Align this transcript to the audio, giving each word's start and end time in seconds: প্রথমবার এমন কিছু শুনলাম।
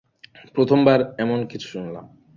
প্রথমবার 0.55 0.99
এমন 1.17 1.39
কিছু 1.45 1.67
শুনলাম। 1.67 2.05